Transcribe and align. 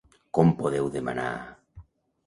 Com 0.37 0.53
podeu 0.63 0.89
demanar...? 0.97 1.31